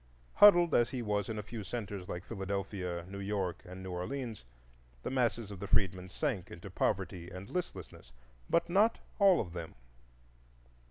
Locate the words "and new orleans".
3.65-4.43